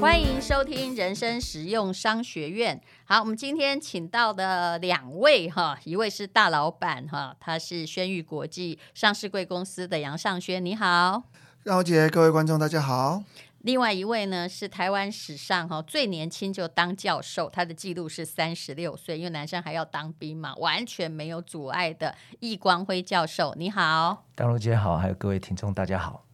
[0.00, 2.80] 欢迎收听人生实用商学院。
[3.04, 11.22] 好，我们今天请到的两位哈，一位是大老板哈，他是轩宇国际上市贵公司的杨尚轩，你好，
[11.64, 13.22] 高姐，各位观众大家好。
[13.58, 26.24] 另外一位呢是台湾史上哈最年轻就当教授，他的记录是三十六岁，因为男生还要当兵嘛，完全没有阻碍的易光辉教授，你好，大陆姐好，还有各位听众大家好。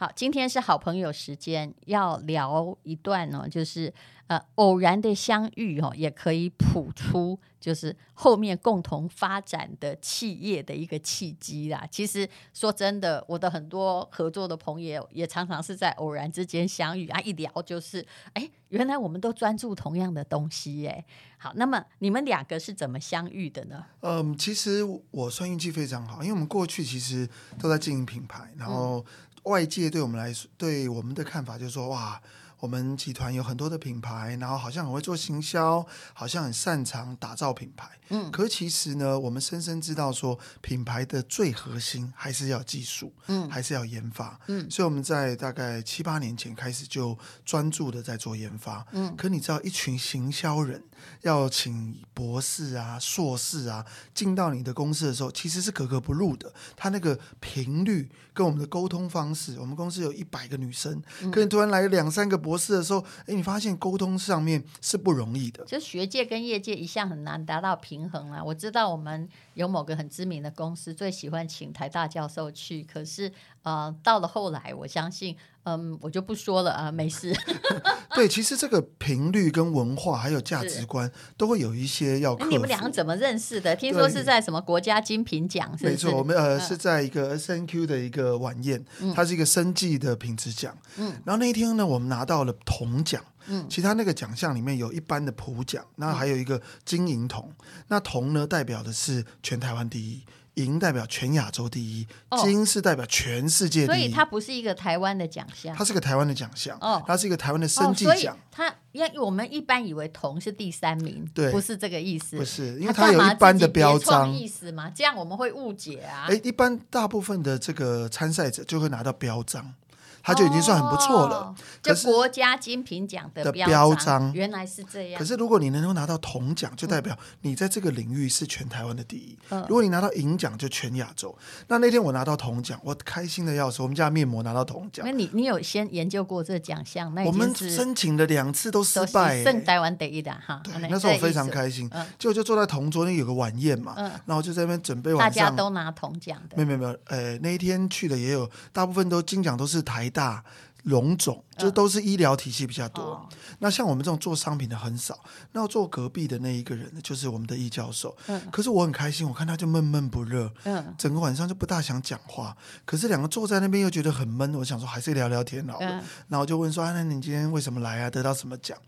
[0.00, 3.92] 好，今天是好朋友时间，要聊一段呢，就是
[4.28, 11.86] 呃偶然的相遇哦，也可以谱出就是后面共同发展的企业的一个契机啦。
[11.90, 21.04] 其实说真的，我的很多合作的朋友也常常是在偶然之间相遇啊，一聊就是哎，原来我们都专注同样的东西哎。
[21.36, 23.84] 好，那么你们两个是怎么相遇的呢？
[24.00, 29.04] 嗯，其实我算运气非常好，因为我们过去其实都在经营品牌，然后。
[29.44, 32.20] 外界对我们来说，对我们的看法就是说，哇，
[32.58, 37.88] 我们集团有很多的品牌，然后好像很会做行销，好像很擅长打造品牌。
[38.10, 48.86] 嗯，可其实呢，我们深深知道说，品牌的最核心还是要技术，嗯，还是要研发，嗯，所以我们在大概七八年前开始就专注的在做研发。
[48.92, 50.82] 嗯，可你知道，一群行销人
[51.22, 53.84] 要请博士啊、硕士啊
[54.14, 56.52] 进到你的公司的时候，其实是格格不入的。
[56.76, 65.64] 他那个频率跟我们的沟通方式，我们公司有一百个女生，嗯，可你突然来两三个博士的时候，哎，你发现沟通上面是不容易的。
[65.64, 68.42] 就学界跟业界一向很难达到平衡啊。
[68.42, 73.30] 我知道我们有某个很知名的公司最喜欢请台大教授去，可是
[73.62, 75.36] 呃，到了后来，我相信。
[75.64, 77.36] 嗯，我就不说了啊，没事。
[78.16, 82.50] 对，其实这个频率跟文化还有价值观都会有一些要克服。
[82.50, 83.76] 你们两个怎么认识的？
[83.76, 85.70] 听说是在什么国家精品奖？
[85.82, 88.82] 没错，我们呃、嗯、是在一个 SNQ 的一个晚宴，
[89.14, 90.74] 它是一个生计的品质奖。
[90.96, 93.22] 嗯，然后那一天呢，我们拿到了铜奖。
[93.46, 97.52] 嗯，其他那个奖项里面有一般的普奖，那还有一个金银铜。
[97.88, 100.22] 那铜呢，代表的是全台湾第一。
[100.64, 102.06] 银代表全亚洲第一，
[102.42, 108.36] 金是代表全世界第一，所以它不是一个台湾的奖项，它是个台湾的奖项，哦，它是一个台湾的生计奖。
[108.50, 116.26] 它因为我们一般以为铜是第三名，对，不是这个意思，不是，因为它有一般的标章意思嘛，这样我们会误解啊。
[116.28, 119.74] 哎，一般大部分的这个参赛者就会拿到标章。
[120.22, 125.18] 他就已经算很不错了，哦、就国家精品奖的标章，原来是这样。
[125.18, 129.36] 可是如果你能够拿到铜奖，就代表你在这个领域是全台湾的第一。
[129.50, 131.36] 嗯、如果你拿到银奖，就全亚洲。
[131.68, 133.80] 那那天我拿到铜奖，我开心的要死。
[133.80, 137.14] 我们家面膜拿到铜奖，那你你有先研究过这个奖项？
[137.14, 140.60] 那我们申请了两次都失败，剩台湾第一的哈。
[140.62, 141.88] 对，那时候我非常开心。
[142.18, 145.44] 结果就坐在同桌那有个晚宴嘛，嗯、然后就在那边准备晚上。
[145.44, 146.56] 大家都拿铜奖的？
[146.56, 150.44] 没有没有没有，呃，那一天去的也有，大部分都金奖都是台大。
[150.84, 153.28] 龙总这都是医疗体系比较多，哦、
[153.58, 155.20] 那像我们这种做商品的很少。
[155.52, 158.16] 那坐隔壁的那一个人呢，就是我们的易教授。
[158.28, 162.56] 嗯、可是我很开心，我看他就闷闷不乐，嗯，整个晚上就不大想讲话。
[162.86, 165.86] 可是两个坐在那边又觉得很闷，我想说还是聊聊天好了。
[165.86, 168.08] 嗯、然后就问说：“那你今天为什么来啊？
[168.08, 168.78] 得到什么奖？”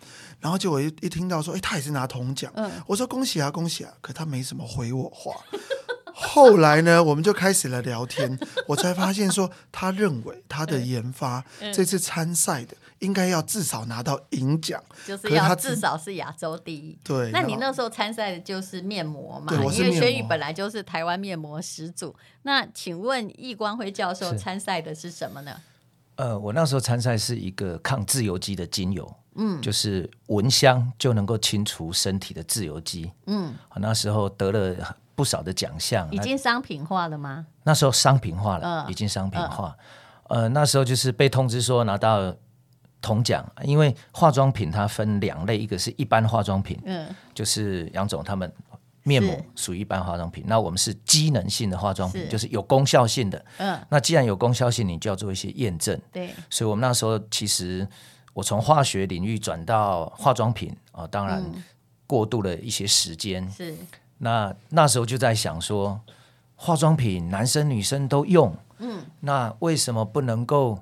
[0.41, 2.51] 然后结果一一听到说：“哎，他也是拿铜奖。
[2.57, 5.35] 嗯”我说：“恭喜啊，恭喜啊！”可他没什么回我话。
[6.33, 11.45] 后来呢，我们就开始了聊天， 我才发现说，他认为他的研发
[11.75, 16.99] 这次参赛的应该要至少拿到银奖，就是要至少是亚洲第一。
[17.05, 19.49] 对，那你那时候参赛的就是面膜嘛？
[19.49, 22.17] 对，我是因为轩宇本来就是台湾面膜始祖。
[22.45, 25.55] 那请问易光辉教授参赛的是什么呢？
[26.15, 34.97] 呃，我那时候参赛是一个抗自由基的精油，嗯，就是闻香就能够清除身体的自由基，嗯，我那时候得了。
[35.23, 37.47] 不少的奖项，已经商品化了吗？
[37.63, 39.77] 那时候商品化了，呃、已经商品化。
[40.25, 42.35] 呃，呃，那时候就是被通知说拿到
[43.01, 48.53] 铜奖，因为化妆品它分两类，一个是一般化妆品，嗯，就是杨总他们
[49.05, 53.45] 面膜属于一般化妆品，那我们是机能性的化妆品，是就是有功效性的。
[53.59, 55.97] 嗯，那既然有功效性，你就要做一些验证。
[56.11, 57.87] 对，所以我们那时候其实
[58.33, 61.41] 我从化学领域转到化妆品啊、呃，当然。
[61.41, 61.63] 嗯
[62.05, 63.51] 过渡了一些时间。
[63.51, 63.75] 是，
[64.25, 66.01] 那那时候就在想说，
[66.55, 70.79] 化妆品男生女生都用，嗯，那为什么不能够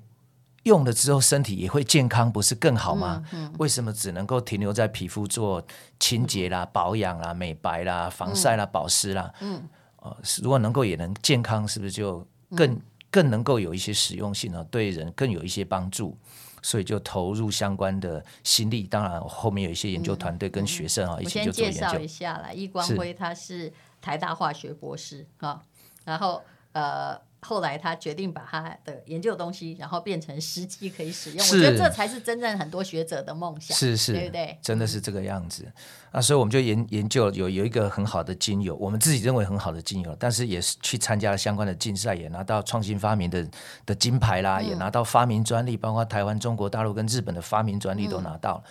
[0.65, 3.25] 用了之后身体也会健康，不是更好吗？
[3.33, 5.65] 嗯嗯、为什么只能够停留在皮肤做
[5.99, 9.33] 清洁啦、保养啦、美白啦、防晒啦、保湿啦？
[9.41, 9.63] 嗯，
[10.03, 12.23] 呃，如果能够也能健康，是不是就
[12.55, 14.63] 更、嗯、更能够有一些实用性呢？
[14.71, 16.15] 对人更有一些帮助，
[16.63, 18.85] 所以就投入相关的心力。
[18.85, 21.79] 当然，后面有一些研究团队跟学生啊、嗯、一起就做研究。
[21.79, 25.63] 我先介绍一下啦，易光辉他是台大化学博士啊，
[26.05, 26.43] 然后
[26.73, 27.21] 呃。
[27.43, 31.39] 后来他决定把他的研究东西，然后变成实际可以使用。
[31.39, 34.59] 我觉得这才是真正很多学者的梦想，是是，对不对？
[34.61, 35.67] 真的是这个样子
[36.13, 36.21] 啊！
[36.21, 43.49] 所以我们就研研究有有一个很好的精油，我们自己认为很好的精油，但是也是去参加了相关的竞赛，也拿到创新发明的
[43.87, 48.65] 的金牌啦，嗯、也拿到发明专利，包括台湾、中国大陆跟日本的发明专利都拿到了。
[48.65, 48.71] 嗯、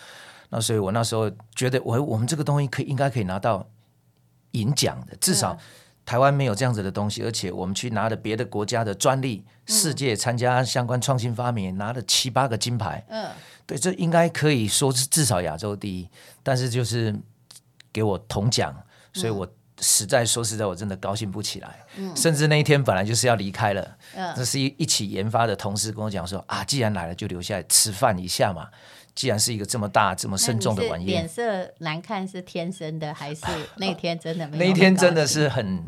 [0.52, 3.68] 那所以我那时候觉得我，我我们这个东西可以应该可以拿到
[4.52, 5.58] 银奖的，至少。
[6.10, 13.06] 台湾没有这样子的东西，而且我们去拿了别的国家的专利，嗯、世界参加相关创新发明，拿了七八个金牌。
[13.10, 13.30] 嗯，
[13.68, 16.10] 对，这应该可以说是至少亚洲第一。
[16.42, 17.16] 但是就是
[17.94, 18.76] 给我铜奖，
[19.14, 19.48] 所以我
[19.82, 21.86] 实在说实在，我真的高兴不起来。
[21.98, 28.68] 嗯，甚至那一天本来就是要离开了，嗯，这是一一起研发的同事跟我讲说啊，既然来了就留下来吃饭一下嘛。
[29.14, 33.46] 既然是一个这么大、这么慎重的晚宴，脸色难看是天生的，还是
[33.76, 34.64] 那天真的没有？
[34.66, 35.84] 那一天真的是很。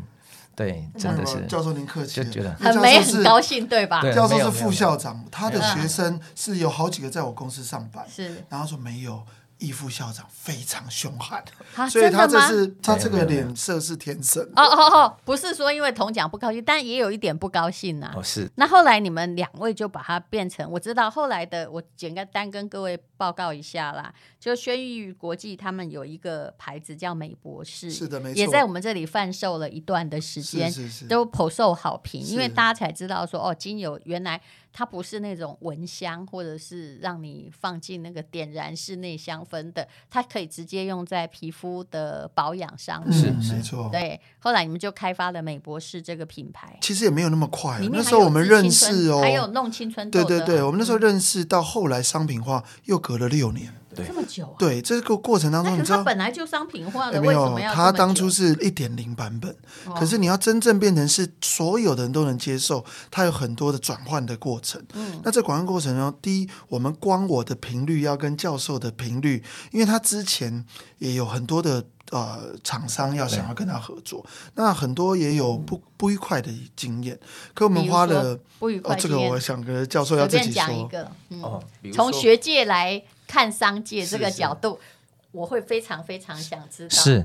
[0.54, 4.02] 对，真的是教授您客气，就觉得很没很高兴，对吧？
[4.12, 9.22] 教授是副校长，他的学生是有好几个在我公司上班，是，然后说没有。
[9.62, 11.40] 易副校长非常凶悍，
[11.88, 14.42] 所以他这是他这个脸色是天生。
[14.56, 18.12] 哦哦哦，不是说因为铜奖不高兴，但也有一点不高兴呐。
[18.16, 18.50] 哦，是。
[18.56, 24.12] 那后来你们两位就把它变成，我知道后来的，我简单跟各位报告一下啦。
[24.40, 34.40] 就轩逸国际他们有一个牌子叫美博士，是的，没错，也在我们这里贩售了一段的时间，是是是，都颇受好评，因为大家才知道说哦，精油原来。
[34.74, 43.42] 它不是那种蚊香，或者是让你放进那个点燃室内香氛的，它可以直接用在皮肤的保养上面。
[43.42, 43.90] 是没错。
[43.92, 46.78] 对，后来你们就开发了美博士这个品牌。
[46.80, 50.24] 其实也没有那么快，那时候我们认识哦，还有弄青春痘。
[50.24, 53.74] 对对对，我们那时候认识到后来商品化又隔了六年。
[53.94, 54.56] 对，这么久啊？
[54.58, 59.50] 对，这个过程当中，你知道，它本来就商品化的，没有，它当初是一点零版本，
[59.84, 64.82] 哦、可是你要真正变成是所有的人都能接受，它有很多的转换的过程。
[64.94, 70.64] 嗯，那这转换过程中，第一，我们光我的频率要跟教授的频率，因为他之前
[70.98, 74.24] 也有很多的呃厂商要想要跟他合作，
[74.54, 77.18] 那很多也有不不愉快的经验。
[77.52, 81.62] 可我们花了不愉快、哦，这个我想跟教授要自己说一个，嗯、哦，
[81.92, 83.02] 从学界来。
[83.32, 84.78] 看商界这个角度，
[85.30, 86.90] 我会非常非常想知道。
[86.90, 87.24] 是，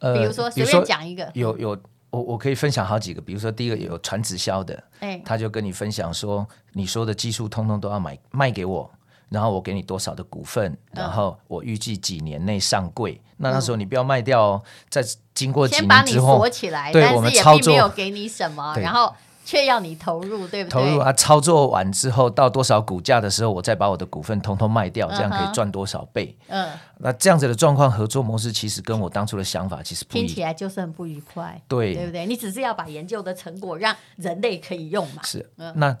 [0.00, 1.78] 呃，比如说随便讲一个，有有
[2.10, 3.20] 我我可以分享好几个。
[3.20, 8.90] 比如说第一个有传直销的，哎，他就跟你分享说，你说的技术通通都要买卖给我，
[9.28, 13.12] 然后我给你多少的股份，然后我预计几年内上柜。
[13.12, 15.00] 嗯、那那时候你不要卖掉哦，在
[15.32, 19.14] 经过几年之后，先把你锁起来，对我们操作没有给你什么，然后。
[19.48, 20.78] 却要你投入，对不对？
[20.78, 21.10] 投入啊！
[21.14, 26.36] 操作完之后，到多少股价的时候，我再把我的股份通通卖掉，这样可以赚多少倍？
[26.48, 26.68] 嗯，
[26.98, 32.26] 那这样子的状况合作模式，其实跟我当初的想法其实不一样，听起来就是很不愉快，对，对不对？
[32.26, 35.22] 你只是要把研究的成果让人类可以用嘛？
[35.24, 35.50] 是。
[35.56, 35.96] 嗯，那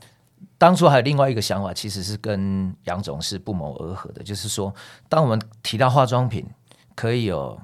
[0.58, 4.74] 当初还有另外一个想法，其实是跟杨总是不谋而合的，就是说，
[5.08, 6.46] 当我们提到化妆品，
[6.94, 7.58] 可以有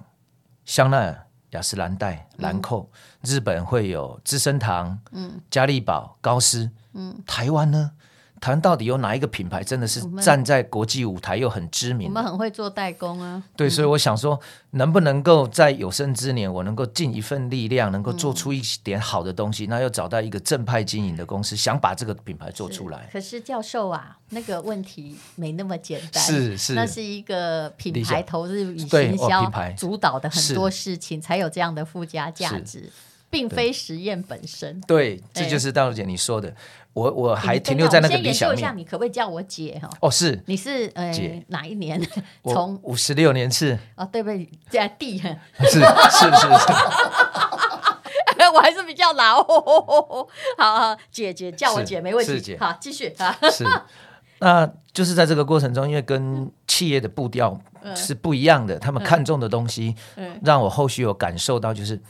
[0.64, 1.23] 香奈儿。
[1.54, 2.88] 雅诗兰黛、兰蔻，嗯、
[3.22, 7.92] 日本会有资生堂、嗯，嘉利宝、高斯，嗯，台湾呢？
[8.44, 12.08] 台湾到底有哪一个品牌真的是站在国际舞台又很知名？
[12.08, 13.42] 我们很会做代工啊。
[13.56, 14.38] 对，所以我想说，
[14.72, 23.08] 能不能够在有生之年，我能够尽一份力量，能够做出一点好的东西，那又找到一个正派经营的公司，想把这个品牌做出来。
[23.10, 26.22] 可是教授啊，那个问题没那么简单。
[26.22, 32.90] 是是，那是一个品牌投资与行销主导的很多事情，才有这样的附加价值。
[33.34, 36.54] 并非实验本身，对，这就是大陆姐你说的。
[36.92, 38.34] 我我还停留在那个理想面。
[38.34, 39.90] 先研究一下，你可不可以叫我姐哈？
[39.98, 41.12] 哦，是，你是呃
[41.48, 42.00] 哪一年？
[42.46, 43.76] 从五十六年次。
[43.98, 44.48] 哦，对不对？
[44.70, 45.18] 在弟，
[45.58, 46.72] 是是是是。
[48.54, 49.42] 我还是比较老。
[49.42, 52.56] 好好，姐姐叫我姐没问题。
[52.56, 53.36] 好，继续啊。
[53.50, 53.66] 是，
[54.38, 57.60] 那就是在这个过程中，因为跟企业的步调
[57.96, 59.96] 是不一样的，他们看重的东西，
[60.44, 62.00] 让我后续有感受到，就是。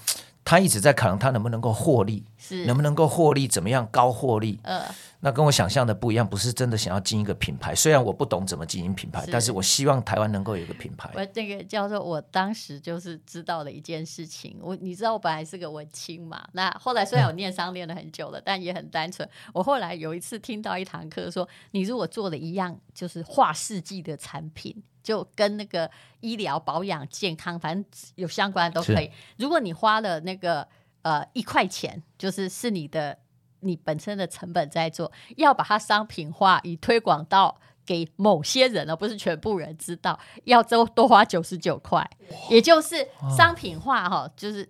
[0.45, 4.61] 他一直在考量他能不能够获利，是能不能够获利，怎么样高获利？
[4.63, 4.85] 呃，
[5.21, 7.75] 那跟我想象的不一样，不是真的想要经营一个品牌。
[7.75, 11.11] 虽然我不懂怎么经营品牌，是但是我希望台湾能够有一个品牌。
[11.15, 14.59] 我这个叫做我当时就是知道了一件事情。
[14.61, 19.27] 我你知道我本来是个文青嘛，那后来虽然我念商念了很久了，嗯、但也很单纯。
[19.55, 24.83] 我后来有一次听到一堂课说，你如果做了一样就是划世纪的产品。
[25.05, 27.85] 就跟那个医疗保养健康，反正
[28.15, 29.11] 有相关的都可以。
[29.37, 30.67] 如果你花了那个
[31.04, 33.16] 呃一块钱，就是是你的
[33.61, 42.11] 你本身的成本在做，要把它商品化，以推广到给某些人，而不是全部人知道，要多多花九十九块，
[42.50, 43.06] 也就是
[43.37, 44.68] 商品化哈，就是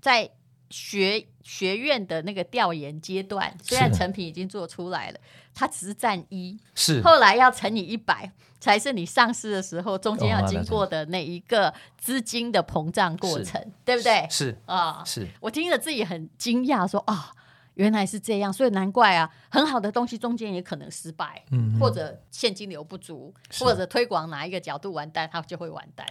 [0.00, 0.30] 在
[0.70, 5.18] 学学院的那个调研阶段，虽然成品已经做出来了，
[5.54, 7.00] 它只是占一，是。
[7.02, 8.32] 后来要乘以一百。
[8.60, 14.26] 才是你上市的时候，中间要经过的那一个资金的膨胀过程，对不对？
[14.28, 14.60] 是。
[14.66, 15.28] 啊，是。
[15.40, 17.30] 我听着自己很惊讶，说啊，
[17.74, 26.04] 原来是这样，所以难怪啊，很好的东西中间也可能失败，嗯，或者现金流不足，或者推广哪一个角度完蛋，它就会完蛋。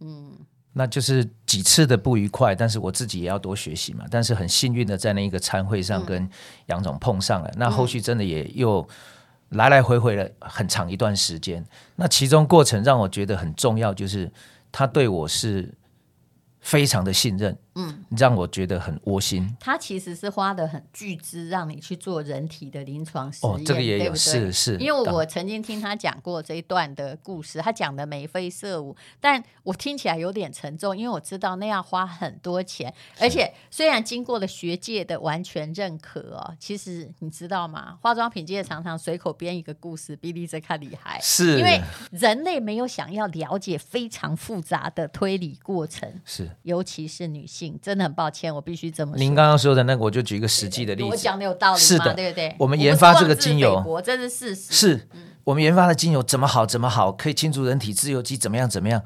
[0.00, 0.36] 嗯，
[0.74, 4.04] 那就是几次的不愉快，但是我自己也要多学习嘛。
[4.10, 6.28] 但是很幸运的在那一个餐会上跟
[6.66, 8.86] 杨总碰上了，那后续真的也又。
[9.50, 11.64] 来来回回了很长一段时间，
[11.94, 14.28] 那其中过程让我觉得很重要，就是
[14.72, 15.72] 他对我是
[16.60, 17.56] 非常的信任。
[17.76, 19.56] 嗯，让我觉得很窝心。
[19.58, 24.16] 他其实是花的很巨资让你去做人体的临床实验，哦，这个也有，对对？
[24.16, 24.76] 是是。
[24.78, 37.98] 因为我曾经听他讲过这一段的故事，他讲的眉飞色舞，但我听起来有点沉重，因为我知道那要花很多钱，而且虽然经过了学界的完全认可哦，其实你知道吗？
[38.00, 41.80] 化妆品界常常随口编一个故事，比你这看厉害，是因为
[42.12, 47.63] 人类没有想要了解非常复杂的推理过程，是，尤其是女性。
[47.82, 49.18] 真的很抱歉，我必须这么说。
[49.18, 51.08] 您刚刚说的那个，我就举一个实际的例子。
[51.08, 51.78] 我讲的有道理吗？
[51.78, 52.54] 是的，对不对？
[52.58, 54.72] 我们研发这个精油，我这是事实。
[54.72, 55.08] 是
[55.44, 59.02] 我们研发的精油怎么好怎么好，可以清除人体自由基，怎么样怎么样。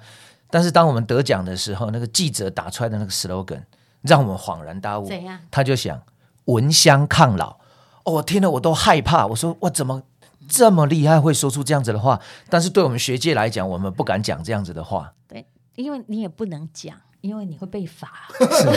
[0.51, 3.63] 但是当我们得奖的时候，那个记者打出来的那个 slogan，
[4.03, 5.07] 让我们恍然大悟。
[5.07, 5.39] 怎样？
[5.51, 6.01] 他就想
[6.45, 7.59] 闻香抗老。
[8.05, 9.27] 哦，我听了我都害怕。
[9.27, 10.03] 我说我怎么
[10.49, 12.21] 这么厉害，会说出这样子的话？
[12.49, 15.13] 但是对我们学界来讲，我们不敢讲这样子的话。
[15.27, 16.97] 对，因为你也不能讲。
[17.21, 18.69] 因为你会被罚，是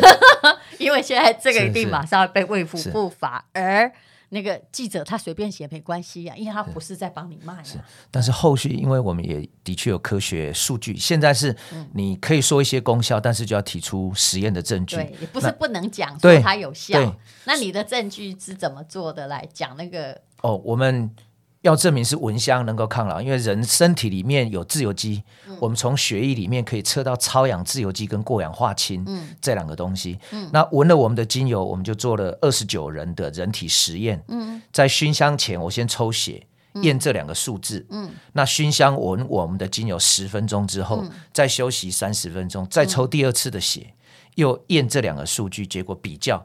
[0.84, 3.92] 因为现在这个一定马上要被卫福部罚，而
[4.30, 7.62] 那个记者他随便写没关系呀、啊，因为他不是在帮你卖。
[7.64, 7.78] 是，
[8.10, 11.56] 但是后续因为我们也的确有科学数据，现在是
[11.94, 14.96] 你可以说一些功效，但是就要提出实验的证据。
[14.96, 17.16] 对，也不是不能讲说它有效。
[17.46, 19.28] 那你的证据是怎么做的？
[19.28, 21.14] 来讲那个哦，我们。
[21.62, 30.18] 要证明是蚊香能够抗老，因为人身体里面有自由基，嗯、我们从血液里面可以测到超氧自由基跟过氧化氢、嗯、这两个东西。
[30.32, 34.24] 嗯、那闻了我们的精油，我们就做了二十九人的人体实验。
[34.30, 36.48] 嗯、在熏香前，我先抽血
[36.82, 37.86] 验这两个数字。
[37.92, 43.94] 嗯、那熏香闻我们的精油十分钟之后，嗯、再休息三十分钟，再抽第二次的血，
[44.34, 46.44] 又验这两个数据，结果比较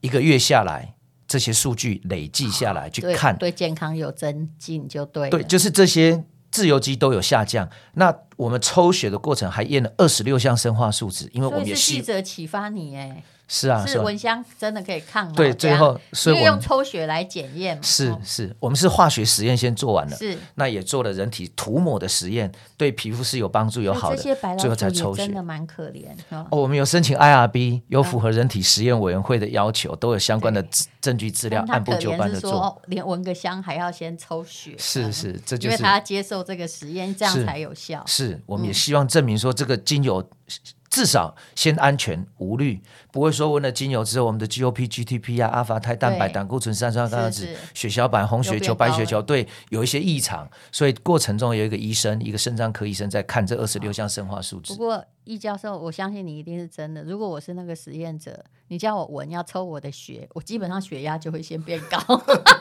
[0.00, 0.94] 一个月下来。
[1.34, 5.28] 这些数据累计下来去看，对，对健康有增进就对。
[5.30, 7.68] 对，就是这些自由基都有下降。
[7.94, 13.24] 那我们抽血的过程还验了二十六项生化数值，因为我们也是记者启发你哎。
[13.46, 15.34] 是啊，是蚊香真的可以抗老。
[15.34, 17.78] 对，最后所以用抽血来检验。
[17.82, 24.16] 是是，我们是化学实验先做完了，是那也做了人体涂抹的实验，对皮肤是有帮助有好的。
[24.16, 26.06] 这些白老鼠最后才抽血，真的蛮可怜。
[26.30, 30.64] 哦，我们有申请 IRB，有符合人体实验委员会的要求，都有相关的
[31.02, 32.80] 证据资料，按部就班的做。
[32.86, 38.02] 连闻个香还要先抽血，是是，这就是因为他要接受这个实验，这样才有效。
[38.06, 40.26] 是，我们也希望证明说这个精油。
[40.94, 54.72] 至少先安全无虑，不会说闻了精油之后，我们的 GOP、GTP 啊、阿法肽、蛋白、胆固醇、三酸甘油脂、血小板、红血球、白血球，对，有一些异常，所以过程中有一个医生，一个肾脏科医生在看这二十六项生化数值。
[54.74, 57.02] 不过，易教授，我相信你一定是真的。
[57.02, 61.98] 如果我是那个实验者，你叫我闻，要抽我的血，我基本上血压就会先变高，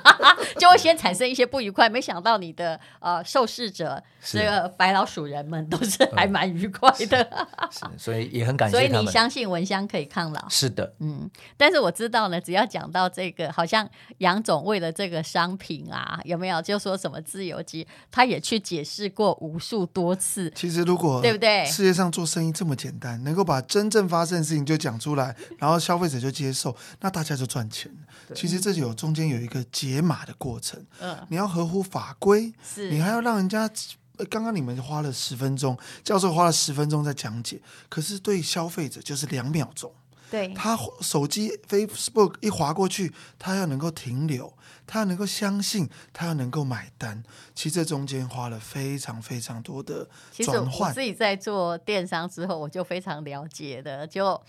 [0.57, 1.89] 就会先产生一些不愉快。
[1.89, 8.77] 没想到你的呃受试者，这个白老鼠人们都是还蛮愉快的，是，所以也很感谢。
[8.77, 10.47] 所以你相信蚊香可以抗老？
[10.49, 11.29] 是的，嗯。
[11.57, 13.89] 但是我知道呢，只要讲到这个，好像
[14.19, 20.49] 杨总为了这个商品啊，有没有就说什么自由基，他也去解释过无数多次。
[20.55, 21.65] 其实如果对不对？
[21.65, 27.91] 世界上做生意这么简单，能够把真正发生的事情就讲出来，然后消费者就接受，那大家就赚钱。
[28.35, 30.81] 其实这就有中间有一个解码的过程。
[30.99, 33.69] 嗯，你要合乎法规，是你还要让人家。
[34.29, 39.91] 刚刚你们花了十分钟，教授花了十分钟在讲解，可是对消费者就是两秒钟。
[40.33, 44.51] 对，他手机 Facebook 一划过去，他要能够停留，
[44.87, 47.21] 他要能够相信，他要能够买单。
[47.53, 50.71] 其实这中间花了非常非常多的转换。
[50.71, 54.41] 其实我自己在做电商之后，我就非常了解的，就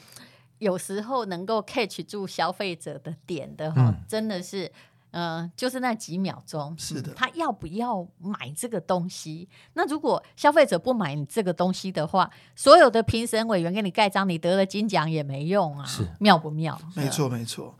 [0.59, 4.73] 有时候能够 catch 住消费者的点的哈，嗯、真的是。
[5.14, 9.49] 嗯、呃，就是那几秒钟，是的，他要不要买这个东西？
[9.75, 16.76] 那如果消费者不买你这个东西的话，所有的评审委员给你盖章，你得了金奖也没用啊，是妙不妙？
[16.97, 17.76] 没错，没错。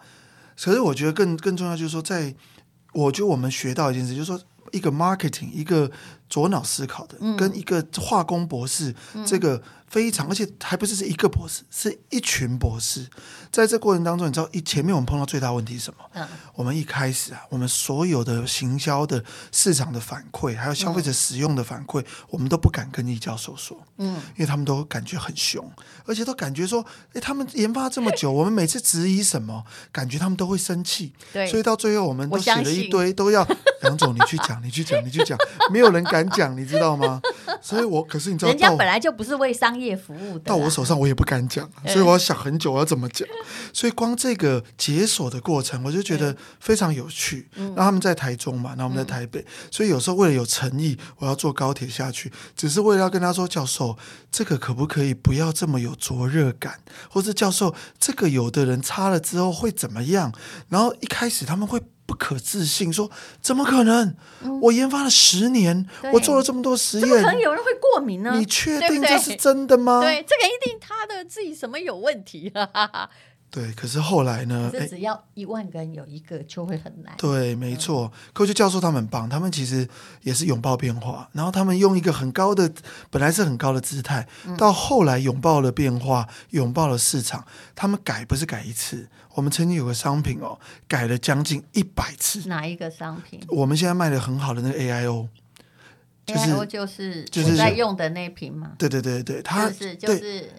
[0.57, 2.37] 可是我觉得更更重要就是说在，在
[2.93, 4.41] 我觉得我们学到一件事，就是说
[4.75, 5.91] 一个 marketing，一个
[6.29, 9.63] 左脑思考的，嗯、跟一个化工博士，嗯、这个。
[9.87, 13.07] 非常，而且还不是是一个博士，是一群博士。
[13.53, 16.05] 在这过程当中，你知道，一前面我们碰到最大问题是什么？
[16.15, 25.65] 嗯，我们一开始啊，我们所有的行销的市场的反馈，还有消费者使用的反馈，嗯、我们都不敢跟易教授说，嗯，因为他们都感觉很凶，
[26.07, 29.63] 而且都感觉说，哎，他们研发这么久， 我们每次质疑什么，
[29.93, 31.13] 感觉他们都会生气。
[31.33, 33.47] 对，所以到最后，我们都写了一堆，都要
[33.85, 35.39] 杨总你去讲，你去讲，你去讲，
[35.71, 37.21] 没有人敢讲，你知道吗？
[37.63, 39.85] 所以我可是你知道，人家本来就不是为商业。
[39.85, 43.29] 业服务的到我手上，我也不敢讲，所以我要想很久，我要怎么讲。
[43.71, 47.47] 所以光这个解锁的过程，我就觉得非常有趣。
[47.77, 53.95] 那他们在台中嘛，那我们在台北，所以有时候为了有诚意，我要坐高铁下去，只是为了要跟他说，教授，
[54.31, 56.81] 这个可不可以不要这么有灼热感？
[57.11, 60.33] 或者教授，这个有的人擦了之后会怎么样？
[60.71, 61.79] 然后一开始他们会。
[62.07, 64.15] 不可置信，说怎么可能？
[64.43, 68.35] 嗯、我研发了十年，我做了这么多实验，怎么可能有人会过敏呢？
[68.37, 70.01] 你确定这是真的吗？
[70.03, 72.53] 对，对，这个一定他的自己什么有问题。
[73.55, 74.69] 对，可是后来呢？
[74.73, 77.15] 这只要一万个人有一个就会很难。
[77.17, 78.11] 对，没错。
[78.33, 79.89] 科学教授他们很棒，他们其实
[80.23, 82.69] 也是拥抱变化，然后他们用一个很高的，
[83.13, 87.47] 本来是很高的姿态，嗯、到后来拥抱了变化，拥抱了市场。
[87.77, 90.59] 他们改不是改一次，我们曾经有个商品哦，
[90.89, 92.49] 改了将近一百次。
[92.49, 93.41] 哪一个商品？
[93.51, 95.29] 我们现在卖的很好的那个 AIO，
[96.27, 98.73] 就是 AIO 就是就是在用的那瓶嘛。
[98.77, 100.51] 对对对对，它就是就是。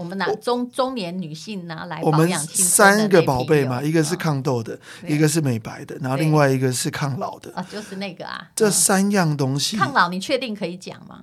[0.00, 7.52] 我们拿中中年女性拿来保养，三个宝贝嘛，一个是抗痘的，一个是美白的，然后另外一个是抗老的。
[7.54, 8.48] 啊，就是那个啊。
[8.56, 11.20] 这三样东西，抗老你确定可以讲吗？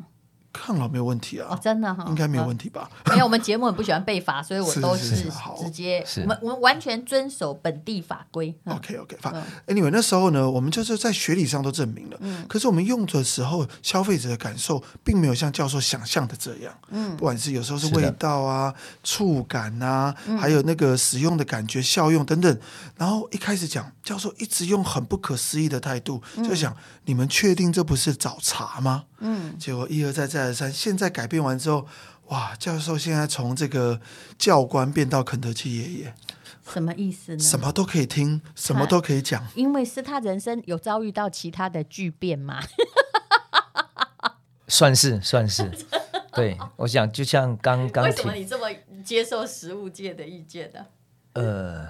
[0.51, 2.89] 抗老没有问题啊，哦，真的哈，应该没有问题吧？
[3.11, 8.53] 因为我们节目很不喜欢被罚，所以我 都是直接，我们我们完全遵守本地法规。
[8.65, 9.33] OK OK，法。
[9.67, 16.73] Anyway，那时候呢，我们就是在学理上都证明了，可是我们用的时候，消费者的感受并没有像教授想象的这样。
[16.89, 22.59] 嗯，不管是有时候是味道啊、触感啊，还有那个使用的感觉、效用等等。
[22.95, 29.05] 然后一开始讲，教授一直用很不可思议的态度，就想：你们确定这不是找茬吗？
[29.19, 31.87] 嗯，结果一而再再而三，现在改变完之后，
[32.27, 32.55] 哇！
[32.55, 34.01] 教授现在从这个
[34.37, 36.13] 教官变到肯德基爷爷，
[36.71, 37.39] 什么意思呢？
[37.39, 42.61] 什么都可以听，什么都可以讲，因为是他人生有遭遇到其他的巨变嘛。
[44.67, 45.71] 算是算是，
[46.33, 48.67] 对，我想就像刚刚，为什么你这么
[49.03, 50.85] 接受食物界的意见呢？
[51.33, 51.87] 呃，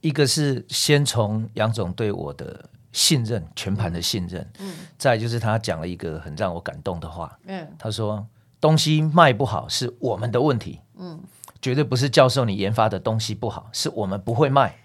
[0.00, 2.70] 一个是先从杨总对我的。
[2.92, 4.50] 信任，全盘的信任。
[4.58, 7.38] 嗯，再就是他讲了一个很让我感动的话。
[7.46, 8.26] 嗯，他说
[8.60, 10.80] 东西卖不好是我们的问题。
[10.96, 11.20] 嗯，
[11.60, 14.76] 绝对不是教授你研发的东西不好，是我们不会卖。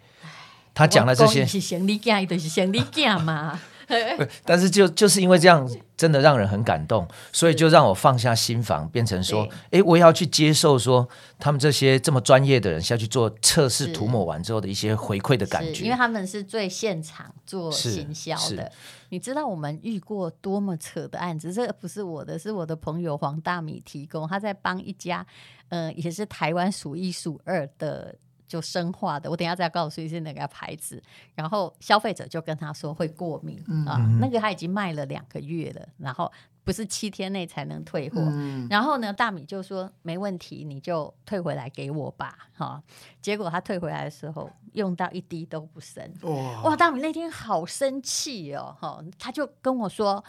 [0.73, 3.59] 他讲了这些，是行李架，就是行李架嘛。
[4.45, 11.07] 但是就就是因为这样，真的让人很感动，所以就让我放下心防，变成说，哎，我也要去接受说，
[11.39, 18.71] 他们这些这么专业的人下去做测试涂抹完之后的一些回馈的感觉，因为他们是最现场做行销的。
[19.09, 21.53] 你知道我们遇过多么扯的案子？
[21.53, 25.25] 这不是我的，是我的朋友黄大米提供，他在帮一家，
[25.69, 28.15] 呃，也是台湾数一数二的。
[28.53, 31.01] 就生化的，我等一下再告诉你是哪个牌子。
[31.33, 36.31] 然后消费者就跟他说会过敏、嗯、啊，那个他已经卖了两个月了，然后。
[36.63, 42.81] 不是七天内才能退货，嗯、然后呢，大米就说没问题，你就退回来给我吧，哈。
[43.21, 46.75] 结果他退回来的时候，用到一滴都不剩，哇，哇！
[46.75, 50.23] 大米那天好生气哦，哈，他就跟我说：“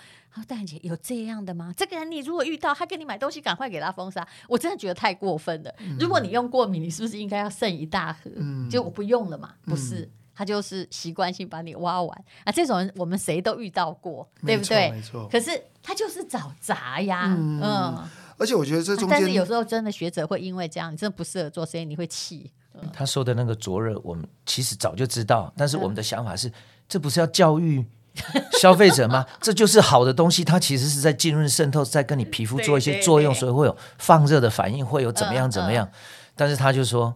[0.46, 1.72] 大姐有这样的吗？
[1.76, 5.74] 这个人你如果遇到他跟你买东西，赶快给他封杀。”我真的觉得太过分了。
[5.78, 8.30] 嗯、如果你用过敏，你是不是应该要剩一大盒？
[8.36, 10.00] 嗯、就我不用了嘛，不是。
[10.00, 12.50] 嗯他就是习惯性把你挖完啊！
[12.50, 14.90] 这种人我们谁都遇到过，对不对？
[14.90, 15.28] 没错。
[15.30, 15.50] 可是
[15.82, 17.60] 他就是找茬呀，嗯。
[17.62, 22.50] 嗯，而且我觉得这中间，但是有时候真的学者会因为这样，你真的不适合做生意，你会气。
[22.74, 26.52] 嗯、他说的那个灼热，我们其实早就知道，但是我们的想法是，嗯、
[26.88, 27.86] 这不是要教育
[28.60, 29.24] 消费者吗？
[29.40, 35.86] 这就是好的东西，它其实是在浸润渗透，在跟你皮肤做一些作用，对对对，所以会有放热的反应，会有怎么样怎么样。
[35.86, 37.14] 嗯嗯、但是他就说。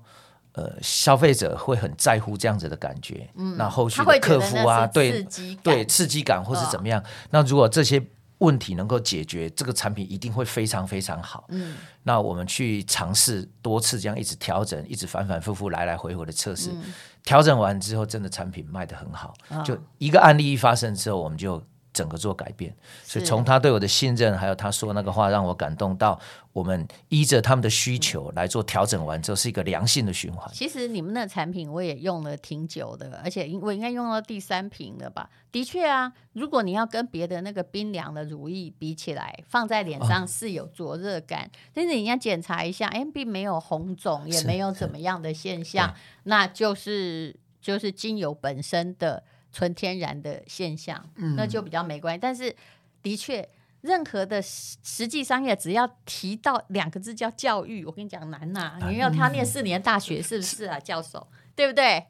[0.58, 3.30] 呃，消费者会很在乎这样子的感觉。
[3.36, 5.24] 嗯，那后续的客服啊，对
[5.62, 7.00] 对，刺激感或是怎么样？
[7.00, 8.04] 哦、那如果这些
[8.38, 11.44] 问题能够解决，这个产品一定会非常非常好。
[11.50, 16.92] 嗯，那我们去尝试多次这样一直调整，一直反反复复来来回回的测试，嗯、
[17.22, 19.32] 调整完之后，真的产品卖得很好。
[19.50, 21.62] 哦、就一个案例一发生之后，我们就。
[21.92, 26.20] 整个做改变，所以从他对我的信任，还有他说那个话让我感动到，
[26.52, 30.48] 我们依着他们的需求来做调整完之后，是一个良性的循环。
[30.52, 35.28] 其实你们的产品我也用了挺久的，而且我应该用到第三瓶了吧？
[35.50, 49.24] 的确啊，如果你要跟别的那个冰凉的乳液比起来，放在脸上是有灼热感，哦、但是你要检查一下，哎，并没有红肿，也没有怎么样的现象，那就是就是精油本身的。
[49.52, 52.18] 纯天然的现象，那就比较没关系。
[52.18, 52.54] 嗯、但是，
[53.02, 53.48] 的确，
[53.80, 58.88] 任何的实际商业，只要提到两个字叫教育，我跟你讲难呐、啊。
[58.90, 61.26] 你要他念四年大学，是不是啊，教授？
[61.54, 62.06] 对不对？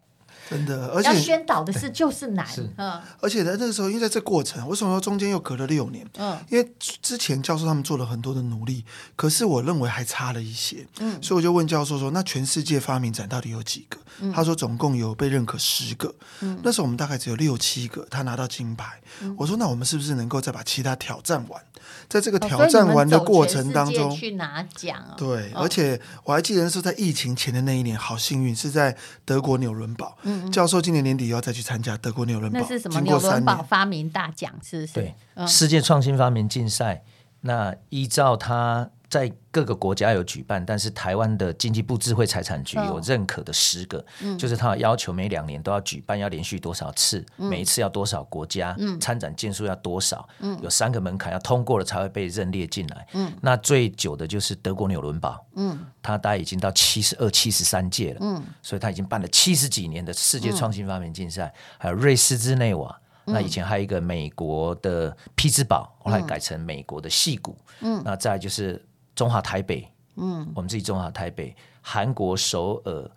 [0.49, 2.47] 真的，而且要宣导的事就是难。
[2.77, 6.07] 嗯，而且在那个时候，因为在这过程，为什么说中间又隔了六年？
[6.17, 10.87] 嗯，因为之前教授他们做了很多的努力，可是我认为还差了一些。
[11.01, 19.01] 嗯，所以我就问教授说：“那全世界发明展到底有几个？”嗯、他说：“总共有被认可十个。”嗯，那时候我们大概只有六七个，他拿到金牌。
[19.21, 21.63] 嗯、我说：“那我们是不是能够再把其他挑战完？”
[22.09, 25.15] 在这个挑战完的过程当中，哦、去拿奖、哦。
[25.17, 30.17] 对，而且我还记得是在疫情前的那一年，好幸运是在德国纽伦堡。
[30.23, 33.01] 嗯嗯，教授今年年底要再去参加德国纽伦堡，那是什么？
[33.01, 34.93] 纽伦堡发明大奖是不是？
[34.93, 37.03] 对，嗯、世界创新发明竞赛。
[37.41, 38.91] 那依照他。
[39.11, 53.07] 在各个国家有举办，但是台湾的经济部智慧财产局有认可的十个，嗯、就是他要求每两年都要举办，要连续多少次，嗯、每一次要多少国家，嗯、参展件数要多少，嗯、有三个门槛要通过了才会被认列进来。
[53.15, 68.85] 嗯、那最久的就是德国纽伦堡，嗯，他大概已经到七十二、七十三届了，嗯，所以他已经办了七十几年的世界创新发明竞赛，嗯、还有瑞士日内瓦，嗯、那以前还有一个美国的匹兹堡，后来改成美国的戏谷，嗯，那再就是。
[69.19, 71.53] 中华台北，嗯，我们自己中华台北，
[71.83, 73.11] 韩国首尔，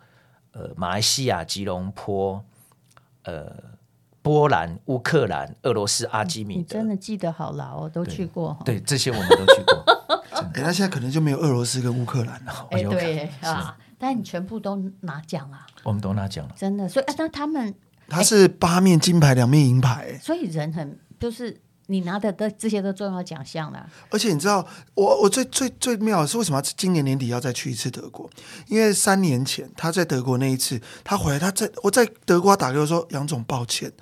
[0.50, 2.44] 呃，马来西亚吉隆坡，
[3.22, 3.54] 呃，
[4.20, 8.58] 波兰、乌克兰、俄罗斯阿基米德，你真的记得好牢哦，都去过。
[8.64, 9.84] 对，对，这些我们都去过。
[10.56, 12.66] 那现在可能就没有俄罗斯跟乌克兰了。
[12.72, 16.88] 哎、欸，对啊，但你全部都拿奖啊，我们都拿奖了，真的。
[16.88, 17.72] 所以，那他们
[18.08, 21.60] 他是八面金牌，两面银牌，所以人很就是。
[21.86, 28.30] 你拿的的这些都重要奖项了，而且你知道，我我最最最妙的是为什么今年年底要再去一次德国？
[28.68, 33.92] 因为三年前他在德国那一次，他回来，他在我在德国打给我说：“杨总，抱歉，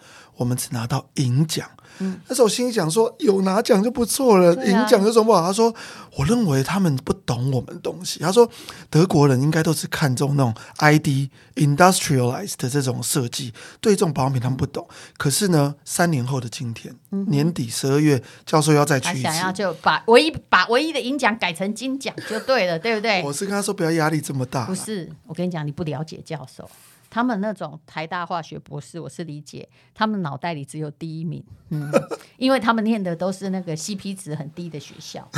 [0.41, 1.69] 我们只拿到银奖。”
[2.03, 5.43] 嗯，那时候我心里想说，有拿奖就不错了，银奖有什么不好？
[5.43, 5.75] 他说，
[6.17, 8.21] 我认为他们不懂我们东西。
[8.21, 8.49] 他说，
[8.89, 14.89] 德国人应该都是看重那种 ID industrialized 的这种设计，对这种保养品他们不懂。
[15.19, 23.23] 可是呢，三年后的今天，嗯、年底十二月，教授要再去一次，想要就把唯一把唯一的银奖改成金奖就对了，对不对？
[23.23, 24.65] 我是跟他说，不要压力这么大。
[24.65, 26.67] 不是，我跟你讲，你不了解教授。
[27.11, 31.91] 他们那种台大化学博士，我是理解，他们脑袋里只有第一名，嗯，
[32.39, 35.29] 因为他们念的都是那个 CP 值很低的学校，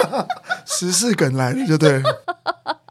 [0.66, 2.02] 时事梗来了就对，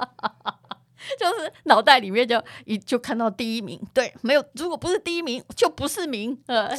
[1.19, 6.69] 就是脑袋里面就一就看到第一名，对，没有，如果不是第一名就不是名，呃，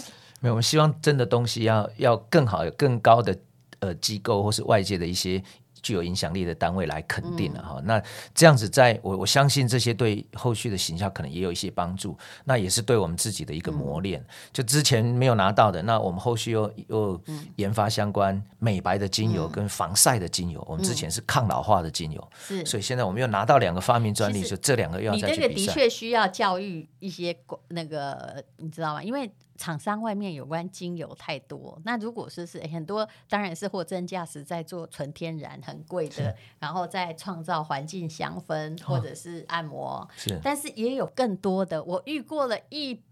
[0.40, 3.38] 没有，我们希望真的东西要要更好，有更高的
[3.78, 5.42] 呃机构或是外界的一些。
[5.87, 8.03] 具有影响力的单位来肯定了哈，嗯、那
[8.35, 14.20] 这样子在，在我我相信这些对后续的形象可能也有一些帮助，那也是对我们自己的一个磨练。
[14.20, 17.22] 嗯、就之前没有拿到的，那我们后续又又
[17.55, 25.37] 研发相关美白的精油跟防晒的精油，嗯、我们之前是抗老化的精油，是、嗯，所以现在我们又拿到两个发明专利，就这两个又要再去比赛。
[25.37, 27.37] 你这个的确需要教育一些
[27.68, 29.01] 那个，你知道吗？
[29.05, 29.31] 因为。
[29.56, 43.02] 厂商外面有关精油太多，那如果是是很多，当然是货真价实在做纯天然很贵的，然后再创造环境香氛或者是按摩，哦、是，但是也有更多的，我遇过了一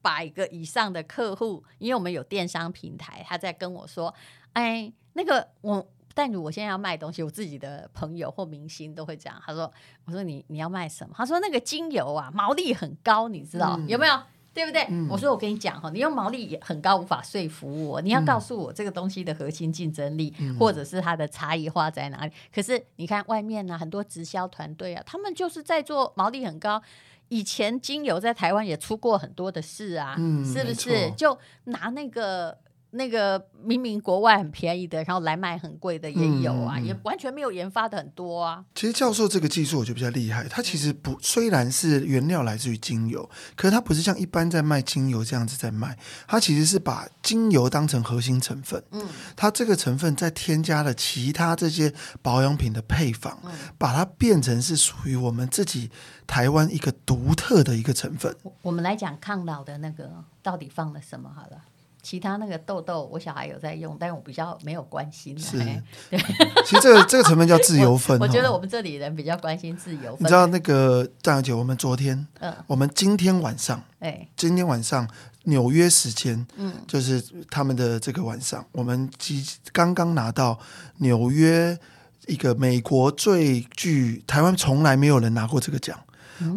[0.00, 4.12] 百个以上的客户，因为我们有电商平台，他在跟我说，
[4.54, 9.72] 哎，那个我，但如果我现在要卖东西，我自己的朋友或明星都会这样，他说，
[10.04, 11.14] 我说你你要卖什么？
[11.16, 14.20] 他说那个精油啊，毛利很高，你知道、嗯、有没有？
[14.54, 14.86] 对不对？
[14.90, 18.00] 嗯、我说我跟你讲哈，你用毛利也很高，无法说服我。
[18.00, 22.32] 你要告诉我这个东西的核心竞争力，嗯、或者是它的差异化在哪里？
[22.54, 26.82] 可是你看外面呢、啊，很多直销团队啊，他们就是在做毛利很高。
[27.28, 31.10] 以前精油在台湾也出过很多的事啊，嗯、是不是？
[31.16, 32.58] 就拿那个
[32.94, 38.62] 那个明明国外很便宜的，然后来卖很贵的也有啊，嗯、也完全没有研发的很多啊。
[38.74, 45.96] 其实教授这个技术我觉得比较厉害，它其实不虽然是原料来自于精油，可是它不是像一般在卖精油这样子在卖，
[46.28, 55.90] 它其实是把精油当成核心成分，嗯，它这个成分再添加了其他这些保养品的配方，嗯、把它变成是属于我们自己
[56.26, 58.36] 台湾一个独特的一个成分。
[58.60, 61.62] 我们来讲抗老的那个到底放了什么好了。
[62.02, 65.38] 其他那个痘痘，我小孩有在用，但我比较没有关心。
[65.38, 65.56] 是，
[66.10, 66.18] 对
[66.66, 68.18] 其实这个这个成分叫自由粉。
[68.20, 70.18] 我觉得我们这里人比较关心自由粉。
[70.18, 75.08] 你知道那个张小姐，我们昨天，嗯，我们今天晚上，哎，今天晚上
[75.44, 80.58] 纽约时间，嗯，就是他们的这个晚上，我们即刚刚拿到
[80.98, 81.78] 纽约
[82.26, 85.98] 一个美国最具台湾从来没有人拿过这个奖。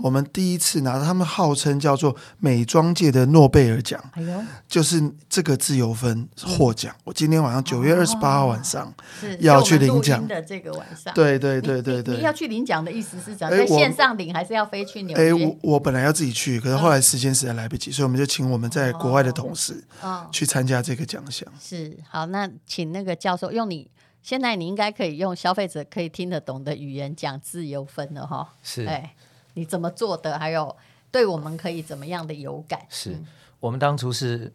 [0.01, 6.95] 我们第一次拿到，他们号称叫做美妆界的诺贝尔奖，哎呦，就是这个自由分获奖。
[7.03, 10.27] 我今天晚上九月二十八号晚上是要去领奖。
[10.27, 15.29] 的这个晚上，对对对对对，你要去领奖的意思是讲在线上领，还是要飞去纽约？
[15.29, 19.83] 哎，我我本来要自己去，可是后来时间实在来不及，所以我们就请我们在国外的同事
[20.31, 21.47] 去参加这个奖项。
[21.61, 23.87] 是好，那请那个教授用你
[24.25, 28.55] 现在你应该可以用消费者可以听得懂的语言讲自由分了哈。
[28.63, 29.15] 是，哎。
[29.57, 30.37] 你怎么做的？
[30.37, 30.75] 还有
[31.09, 32.85] 对我们可以怎么样的有感？
[32.89, 33.25] 是、嗯、
[33.61, 34.51] 我们当初是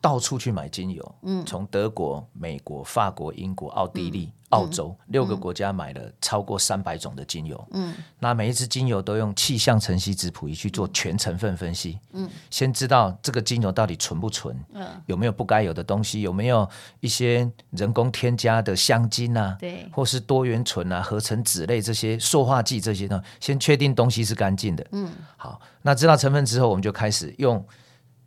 [0.00, 16.66] 到处去买精油，嗯，从德国、美国、法国、英国、奥地利、嗯、澳洲、嗯、六个国家买了超过三百种的精油，嗯，那每一支精油都用气象层析质谱仪去做全成分分析，嗯，先知道这个精油到底纯不纯，嗯，有没有不该有的东西，有没有
[17.00, 27.62] 一些人工添加的香精啊，对，或是多元醇啊、合成酯类这些塑化剂这些呢，先确定东西是干净的，嗯，好，那知道成分之后，我们就开始用。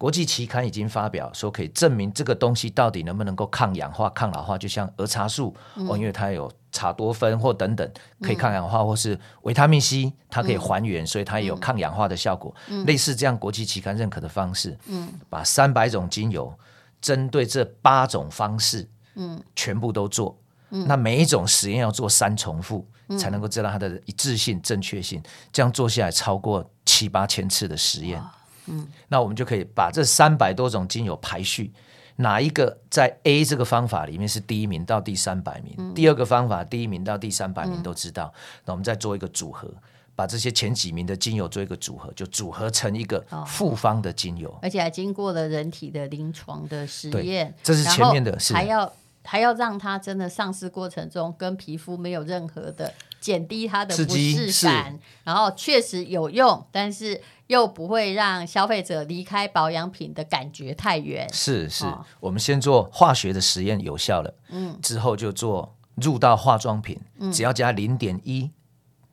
[0.04, 7.90] 国际期刊已经发表说，可以证明这个东西到底能不能够抗氧化、抗老化，就像儿茶素、嗯、哦，因为它有茶多酚或等等
[8.22, 12.54] 可以抗氧化，嗯、或是维他命 C，它可以还原，嗯、所以它也有抗氧化的效果。
[12.68, 16.54] 嗯、类似这样国际期刊认可的方式，嗯，把三百种精油
[17.00, 18.86] 针对这八种方式，
[19.16, 20.38] 嗯，全部都做。
[20.72, 25.24] 嗯、那每一种实验要做三重复，嗯、才能够知道它的一致性、正确性。
[25.54, 28.22] 这样做下来超过七八千次的实验。
[28.68, 31.72] 嗯，那我们就可以把这三百多种精油排序，
[32.18, 38.34] 哪一个在 A 这个方法里面是第一名到第三百名，嗯、第二个方法第一名到第三百名都知道。
[38.36, 39.68] 嗯、那我们再做一个组合，
[40.16, 47.54] 把这些前几名的精油做一个组合，就组合成一个复方的精油，哦、而且还经过了人体的临床的实验。
[47.64, 57.22] 这是前面的，是还要还要让它真的上市过程中跟皮肤没有任何的减低它的不适感，然后确实有用，但是。
[57.48, 61.28] 又不会让消费者离开保养品的感觉太远。
[61.32, 68.50] 是是，哦、我们先做化学的实验有效了，嗯，之后就做入到化妆品，嗯、只要加零点一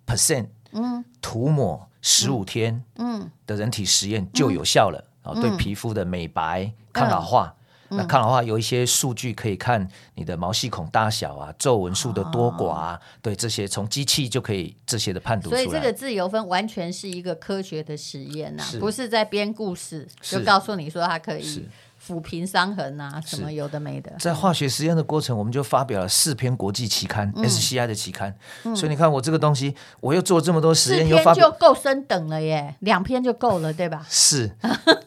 [0.06, 7.54] percent，嗯，涂抹十五天，嗯，的人体实验就有效了，啊、嗯，对皮肤的美白、嗯、抗老化。
[7.90, 15.64] 那看的话，有一些数据可以看你的毛细孔大小啊，皱纹数的多寡啊，哦、对这些从机器就可以这些的判读出来。
[15.64, 21.68] 所以这个自由分完全是一个科学的实验呐、不是在编故事，就告诉你说它可以。
[22.10, 24.10] 抚平伤痕啊，什么有的没的。
[24.18, 28.34] 在化学实验的过程，我们就发表了四篇国际期刊、嗯、SCI 的期刊。
[28.64, 34.04] 嗯、所以你看，我这个东西，我又做这么多实验，又发就够升等了耶，两篇就够了，对吧？
[34.10, 34.50] 是，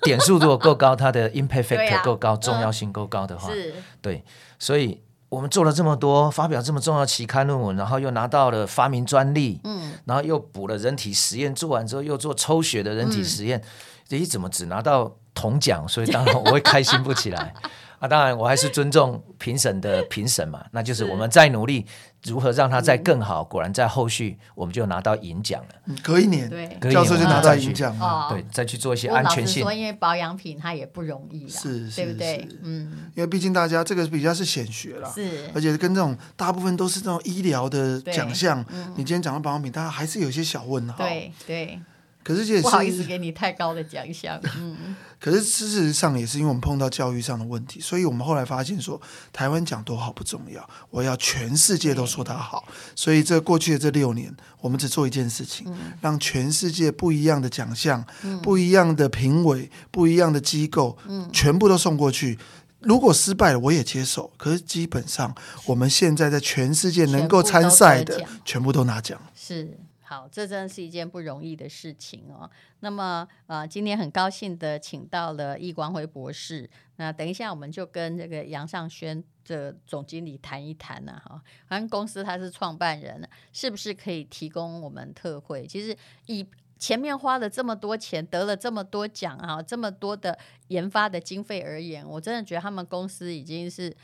[0.01, 4.23] 点数如果够高，它的 impact factor 够高，啊、重要性够高的话，是对。
[4.57, 13.61] 所以我们做了这么多，发表这么重要期刊论文，然后又拿到了发明专利，嗯，然后又补了人体实验，做完之后又做抽血的人体实验，
[14.07, 15.17] 你、嗯、怎么只拿到？
[15.33, 17.53] 铜奖，所以当然我会开心不起来
[17.99, 18.07] 啊！
[18.07, 21.85] 当然我还是尊重评审的评审嘛，那就是我们再努力，
[22.25, 23.41] 如何让它再更好？
[23.41, 25.95] 果然在后续我们就拿到银奖了。
[26.03, 28.27] 隔一年，对，教授就拿到银奖了。
[28.29, 29.63] 对，再去做一些安全性。
[29.63, 32.45] 说，因为保养品它也不容易，是，对不对？
[32.61, 38.63] 嗯，因为毕竟大家这个比较是显学了，是，而且跟这种大部分都是这种医疗的奖项，
[38.97, 41.05] 你今天讲到保养品，大家还是有些小问号。
[41.05, 41.79] 对对。
[42.23, 44.39] 可是也是不好意思给你太高的奖项。
[44.57, 48.99] 嗯，可是事实上也是因为我们碰到教育上的问题，所以我们后来发现说，
[49.31, 52.63] 台湾讲多好不重要，我要全世界都说它好。
[52.95, 62.39] 所以这过去的这六年，我们只做一件事情，嗯、让全世界不一样的奖项、嗯、不一样的评委、不一样的机构，嗯、全部都送过去。
[62.79, 64.29] 如果失败了，我也接受。
[64.35, 65.33] 可是基本上，
[65.65, 69.17] 我们现在在全世界能够参赛的，全部都拿奖。
[69.33, 69.77] 是。
[70.13, 72.47] 好，这真是一件不容易的事情哦。
[72.81, 76.69] 那么，呃，今天很高兴的请到了易光辉博士。
[76.97, 85.65] 那等一下，我们就跟这个杨尚轩的总经理谈一谈呢、哈，反正公司他是创办人，是不是可以提供我们特惠？
[85.65, 85.97] 其实
[86.27, 86.47] 以
[86.77, 93.97] 前面花了这么多钱，得了这么多奖啊，这么多的研发的经费而言，我真的觉得他们公司已经是。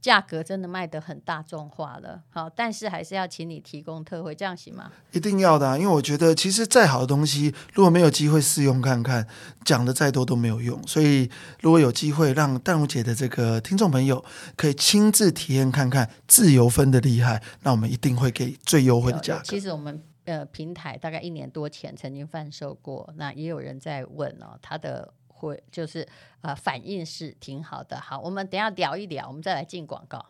[0.00, 4.90] 价格真的卖得很大众化了，好，但是还是要请你提供特惠，这样行吗？
[5.12, 9.26] 一定要的啊，因为我觉得其实再好的东西，如果没有机会试用看看，
[9.64, 10.80] 讲的再多都没有用。
[10.86, 14.24] 所以如果有机会让淡如姐的这个听众朋友
[14.56, 19.42] 可以亲自体验看看自由分的厉害，那我们一定会给最优惠的价格。
[19.44, 25.12] 其实我们呃平台大概一年多前曾经贩售过，那也有人在问哦，他的。
[25.48, 26.06] 会就是
[26.42, 28.00] 呃反应是挺好的。
[28.00, 30.24] 好，我们等下聊一聊，我们再来进广告。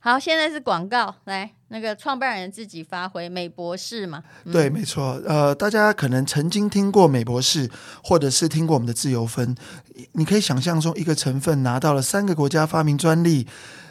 [0.00, 4.22] 好，现在是广告，来那个创办人自己发挥，美博士嘛。
[4.44, 5.20] 对，没错。
[5.26, 7.70] 呃，大家可能曾经听过美博士，
[8.02, 9.56] 或者是听过我们的自由分。
[10.12, 13.46] 你可以想象中，一个成分拿到了三个国家发明专利，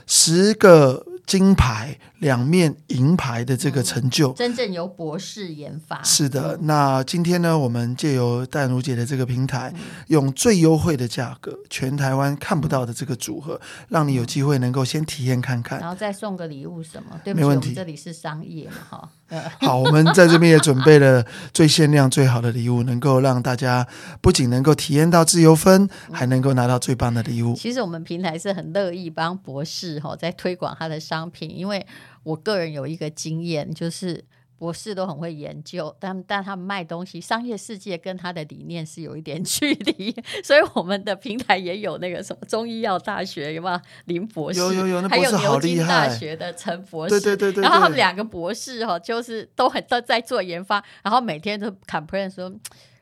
[0.05, 1.05] 十个。
[1.27, 6.01] 金牌两面银牌的这个成就，嗯，真正由博士研发。
[6.01, 13.59] 是的，那今天呢，我们借由淡如姐的这个平台，嗯、用最优惠的价格，全台湾看不到的这个组合，
[13.89, 17.19] 让你有机会能够先体验看看，然后再送个礼物什么？
[17.25, 19.09] 对不起，没问题，这里是商业嘛，哈。
[19.61, 23.87] 好，我们在这边也准备了最限量、最好的礼物，能够让大家
[24.21, 27.53] 不仅能够体验到自由分，还能够拿到最棒的礼物。
[27.55, 31.85] 其实我们平台是很乐意帮博士哈在推广他的商品，因为
[32.23, 34.23] 我个人有一个经验，就是。
[34.57, 44.59] 博士都很会研究，但但他们卖东西，商业世界跟他的理念是有一点 距离，所以我们的平台也有那个什么中医药大学有没有林博士？
[44.59, 52.51] 有有有，那博士还有牛津大学的陈博士，对对对对，然后他们两个博士哈，就是都很都在做研发，然后每天都 complain 说。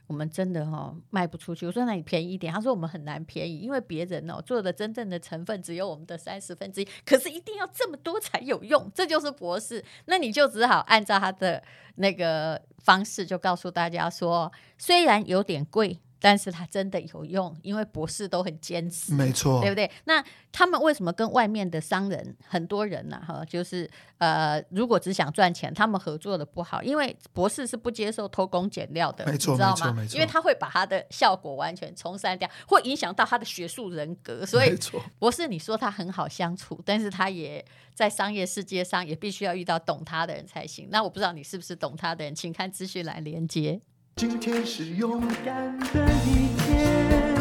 [0.08, 1.66] 我们真的哈、哦、卖不出去。
[1.66, 9.84] 我说那你便宜一点，他说我们很难便宜，因为别人哦做的真正的成分只有我们的三十分之一，可是一定要这么多才有用，这就是博士。
[10.06, 11.64] 那你就只好按照他的
[11.96, 16.00] 那个方式，就告诉大家说，虽然有点贵。
[16.26, 19.88] 但是它真的有用，因为博士都很坚持，没错，对不对？
[20.06, 23.28] 那他们为什么跟外面的商人很多人呢、啊？
[23.28, 29.94] 哈，就是呃，如果只想赚钱，他们合作的不好，因为博士是不接受偷工减料的，没错，你知道吗？
[29.94, 34.44] 没错，因为他会把他的效果完全冲散掉，会影响到他的学术人格。
[34.44, 34.76] 所以，
[35.20, 40.88] 博士你说他很好相处，但是他也在商业世界上也必须要遇到懂他的人才行。
[40.90, 43.80] 那我不知道你是不是懂他的人，请看资讯来连接。
[44.18, 47.36] 今天是勇敢的一天，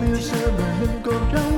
[0.00, 1.51] 没有什么能够让